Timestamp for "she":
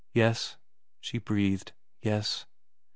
0.99-1.19